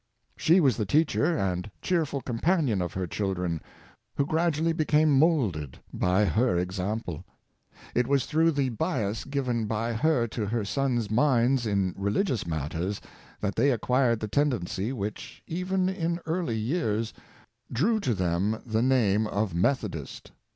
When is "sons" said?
10.65-11.11